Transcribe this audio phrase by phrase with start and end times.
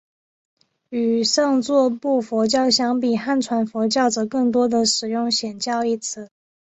[0.89, 6.27] 与上座部佛教相比汉传佛教则更多地使用显教一词。